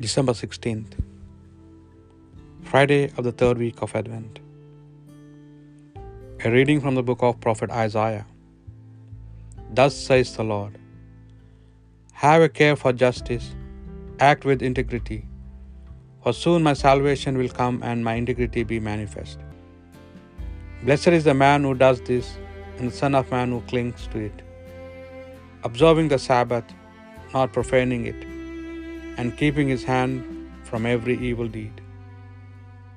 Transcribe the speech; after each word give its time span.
December 0.00 0.32
16th, 0.32 0.94
Friday 2.62 3.12
of 3.18 3.24
the 3.24 3.32
third 3.32 3.58
week 3.58 3.82
of 3.82 3.94
Advent. 3.94 4.40
A 6.44 6.50
reading 6.50 6.80
from 6.80 6.94
the 6.94 7.02
book 7.02 7.22
of 7.22 7.38
Prophet 7.40 7.70
Isaiah. 7.70 8.24
Thus 9.70 9.94
says 9.94 10.34
the 10.34 10.44
Lord 10.44 10.78
Have 12.14 12.40
a 12.40 12.48
care 12.48 12.74
for 12.74 12.94
justice, 12.94 13.54
act 14.18 14.46
with 14.46 14.62
integrity, 14.62 15.26
for 16.22 16.32
soon 16.32 16.62
my 16.62 16.72
salvation 16.72 17.36
will 17.36 17.50
come 17.50 17.82
and 17.82 18.02
my 18.02 18.14
integrity 18.14 18.64
be 18.64 18.80
manifest. 18.80 19.38
Blessed 20.84 21.08
is 21.08 21.24
the 21.24 21.34
man 21.34 21.64
who 21.64 21.74
does 21.74 22.00
this, 22.00 22.38
and 22.78 22.90
the 22.90 22.96
Son 22.96 23.14
of 23.14 23.30
Man 23.30 23.50
who 23.50 23.60
clings 23.62 24.08
to 24.08 24.20
it, 24.20 24.42
observing 25.64 26.08
the 26.08 26.18
Sabbath, 26.18 26.64
not 27.34 27.52
profaning 27.52 28.06
it 28.06 28.31
and 29.16 29.36
keeping 29.36 29.68
his 29.68 29.84
hand 29.84 30.24
from 30.64 30.86
every 30.86 31.16
evil 31.28 31.48
deed. 31.48 31.80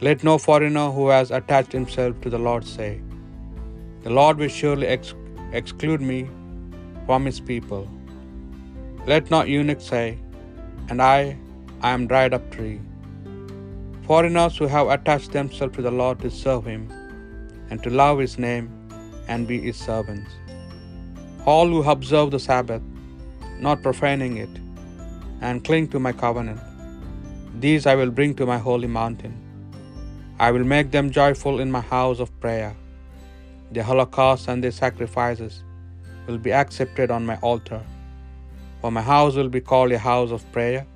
Let 0.00 0.24
no 0.28 0.38
foreigner 0.38 0.90
who 0.96 1.08
has 1.08 1.30
attached 1.30 1.72
himself 1.72 2.20
to 2.22 2.30
the 2.30 2.38
Lord 2.38 2.64
say, 2.64 3.00
The 4.02 4.10
Lord 4.10 4.38
will 4.38 4.48
surely 4.48 4.86
ex- 4.86 5.14
exclude 5.52 6.00
me 6.00 6.28
from 7.06 7.24
his 7.24 7.40
people. 7.40 7.88
Let 9.06 9.30
not 9.30 9.48
eunuch 9.48 9.80
say, 9.80 10.18
And 10.88 11.00
I, 11.00 11.36
I 11.80 11.90
am 11.90 12.06
dried 12.06 12.34
up 12.34 12.50
tree. 12.50 12.80
Foreigners 14.06 14.56
who 14.56 14.66
have 14.66 14.88
attached 14.88 15.32
themselves 15.32 15.74
to 15.76 15.82
the 15.82 15.90
Lord 15.90 16.20
to 16.20 16.30
serve 16.30 16.64
him 16.64 16.84
and 17.70 17.82
to 17.82 17.90
love 17.90 18.18
his 18.18 18.38
name 18.38 18.68
and 19.28 19.48
be 19.48 19.58
his 19.60 19.76
servants. 19.76 20.30
All 21.44 21.68
who 21.68 21.82
observe 21.82 22.30
the 22.30 22.38
Sabbath, 22.38 22.82
not 23.58 23.82
profaning 23.82 24.36
it, 24.36 24.54
and 25.40 25.64
cling 25.64 25.88
to 25.88 25.98
my 25.98 26.12
covenant. 26.12 26.60
These 27.60 27.86
I 27.86 27.94
will 27.94 28.10
bring 28.10 28.34
to 28.36 28.46
my 28.46 28.58
holy 28.58 28.86
mountain. 28.86 29.34
I 30.38 30.50
will 30.50 30.64
make 30.64 30.90
them 30.90 31.10
joyful 31.10 31.60
in 31.60 31.70
my 31.70 31.80
house 31.80 32.20
of 32.20 32.38
prayer. 32.40 32.76
Their 33.72 33.82
holocausts 33.82 34.48
and 34.48 34.62
their 34.62 34.70
sacrifices 34.70 35.62
will 36.26 36.38
be 36.38 36.52
accepted 36.52 37.10
on 37.10 37.24
my 37.24 37.36
altar. 37.36 37.82
For 38.80 38.90
my 38.90 39.02
house 39.02 39.34
will 39.34 39.48
be 39.48 39.60
called 39.60 39.92
a 39.92 39.98
house 39.98 40.30
of 40.30 40.50
prayer. 40.52 40.86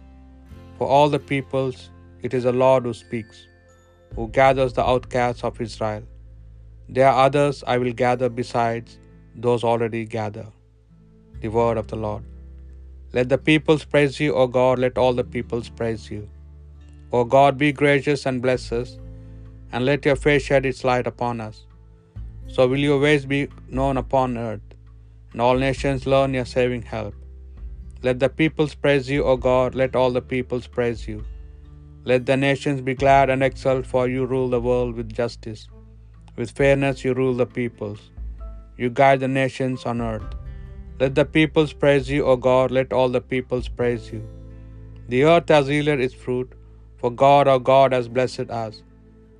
For 0.78 0.86
all 0.86 1.08
the 1.08 1.18
peoples, 1.18 1.90
it 2.22 2.34
is 2.34 2.44
the 2.44 2.52
Lord 2.52 2.84
who 2.84 2.92
speaks, 2.92 3.46
who 4.14 4.28
gathers 4.28 4.74
the 4.74 4.84
outcasts 4.84 5.44
of 5.44 5.60
Israel. 5.60 6.02
There 6.88 7.08
are 7.08 7.26
others 7.26 7.64
I 7.66 7.78
will 7.78 7.92
gather 7.92 8.28
besides 8.28 8.98
those 9.34 9.64
already 9.64 10.04
gathered. 10.04 10.52
The 11.40 11.48
word 11.48 11.78
of 11.78 11.86
the 11.86 11.96
Lord. 11.96 12.29
Let 13.12 13.28
the 13.28 13.38
peoples 13.38 13.84
praise 13.84 14.20
you, 14.20 14.34
O 14.34 14.46
God, 14.46 14.78
let 14.78 14.96
all 14.96 15.12
the 15.12 15.24
peoples 15.24 15.68
praise 15.68 16.10
you. 16.10 16.28
O 17.12 17.24
God, 17.24 17.58
be 17.58 17.72
gracious 17.72 18.24
and 18.24 18.40
bless 18.40 18.70
us, 18.70 18.98
and 19.72 19.84
let 19.84 20.04
your 20.04 20.16
face 20.16 20.44
shed 20.44 20.64
its 20.64 20.84
light 20.84 21.08
upon 21.08 21.40
us. 21.40 21.66
So 22.46 22.68
will 22.68 22.78
your 22.78 23.00
ways 23.00 23.24
be 23.26 23.48
known 23.68 23.96
upon 23.96 24.38
earth, 24.38 24.68
and 25.32 25.40
all 25.40 25.56
nations 25.56 26.06
learn 26.06 26.34
your 26.34 26.44
saving 26.44 26.82
help. 26.82 27.14
Let 28.02 28.18
the 28.20 28.28
peoples 28.28 28.74
praise 28.74 29.10
you, 29.10 29.24
O 29.24 29.36
God, 29.36 29.74
let 29.74 29.96
all 29.96 30.10
the 30.10 30.22
peoples 30.22 30.66
praise 30.66 31.06
you. 31.08 31.24
Let 32.04 32.26
the 32.26 32.36
nations 32.36 32.80
be 32.80 32.94
glad 32.94 33.28
and 33.28 33.42
exult, 33.42 33.84
for 33.86 34.08
you 34.08 34.24
rule 34.24 34.48
the 34.48 34.60
world 34.60 34.94
with 34.94 35.12
justice. 35.12 35.68
With 36.36 36.56
fairness 36.60 37.04
you 37.04 37.12
rule 37.12 37.34
the 37.34 37.46
peoples. 37.46 38.00
You 38.78 38.88
guide 38.88 39.20
the 39.20 39.28
nations 39.28 39.84
on 39.84 40.00
earth. 40.00 40.34
Let 41.00 41.14
the 41.18 41.24
peoples 41.24 41.72
praise 41.82 42.08
you, 42.14 42.22
O 42.30 42.36
God, 42.36 42.70
let 42.78 42.92
all 42.92 43.10
the 43.14 43.22
peoples 43.32 43.68
praise 43.78 44.06
you. 44.12 44.20
The 45.12 45.20
earth 45.32 45.48
has 45.54 45.70
yielded 45.72 46.00
its 46.06 46.16
fruit, 46.24 46.50
for 47.00 47.10
God, 47.22 47.48
our 47.52 47.62
God, 47.70 47.94
has 47.96 48.08
blessed 48.16 48.50
us. 48.64 48.74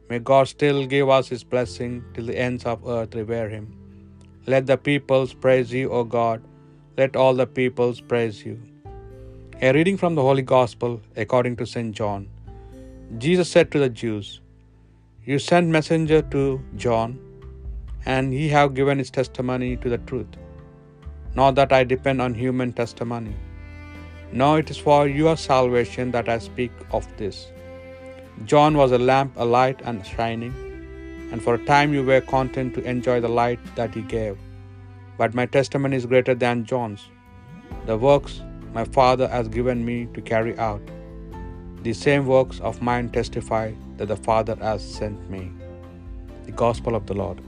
May 0.09 0.21
God 0.31 0.49
still 0.53 0.81
give 0.95 1.11
us 1.17 1.29
his 1.33 1.45
blessing 1.53 1.93
till 2.15 2.27
the 2.31 2.39
ends 2.47 2.65
of 2.73 2.89
earth 2.97 3.19
revere 3.21 3.51
him. 3.57 3.67
Let 4.53 4.65
the 4.71 4.79
peoples 4.89 5.35
praise 5.45 5.71
you, 5.79 5.87
O 5.99 6.03
God, 6.19 6.41
let 7.01 7.21
all 7.23 7.35
the 7.43 7.51
peoples 7.61 8.01
praise 8.13 8.39
you. 8.47 8.57
A 9.63 9.73
reading 9.77 9.99
from 10.03 10.15
the 10.19 10.27
Holy 10.29 10.47
Gospel 10.57 10.93
according 11.25 11.57
to 11.61 11.67
St. 11.77 11.93
John. 12.03 12.23
Jesus 13.25 13.51
said 13.55 13.71
to 13.73 13.81
the 13.85 13.95
Jews, 14.03 14.29
You 15.31 15.39
sent 15.39 15.77
messenger 15.79 16.23
to 16.37 16.43
John, 16.85 17.19
and 18.15 18.33
he 18.33 18.47
have 18.59 18.79
given 18.79 19.03
his 19.03 19.13
testimony 19.19 19.73
to 19.83 19.91
the 19.95 20.03
truth. 20.11 20.41
Not 21.35 21.55
that 21.55 21.73
I 21.73 21.85
depend 21.85 22.21
on 22.21 22.35
human 22.35 22.73
testimony. 22.73 23.35
No, 24.33 24.57
it 24.57 24.71
is 24.71 24.79
for 24.79 25.07
your 25.07 25.37
salvation 25.37 26.11
that 26.13 26.29
I 26.29 26.39
speak 26.39 26.73
of 26.93 27.07
this. 27.17 27.49
John 28.45 28.77
was 28.77 28.93
a 28.93 28.99
lamp, 28.99 29.33
a 29.37 29.45
light, 29.45 29.81
and 29.85 30.05
shining, 30.05 30.55
and 31.33 31.43
for 31.43 31.55
a 31.55 31.65
time 31.65 31.93
you 31.93 32.05
were 32.05 32.21
content 32.21 32.75
to 32.75 32.83
enjoy 32.83 33.21
the 33.21 33.29
light 33.29 33.61
that 33.77 33.95
he 33.95 34.03
gave. 34.03 34.39
But 35.19 35.35
my 35.35 35.47
testimony 35.47 35.97
is 35.97 36.07
greater 36.07 36.35
than 36.35 36.65
John's. 36.65 37.09
The 37.87 37.97
works 37.97 38.41
my 38.73 38.85
Father 38.85 39.29
has 39.29 39.49
given 39.49 39.85
me 39.85 40.09
to 40.15 40.21
carry 40.21 40.57
out. 40.59 40.81
The 41.83 41.93
same 41.93 42.27
works 42.27 42.61
of 42.61 42.83
mine 42.83 43.11
testify 43.11 43.73
that 43.97 44.07
the 44.07 44.17
Father 44.17 44.57
has 44.57 44.83
sent 44.83 45.31
me. 45.31 45.51
The 46.47 46.53
Gospel 46.53 46.95
of 46.95 47.07
the 47.07 47.15
Lord. 47.15 47.41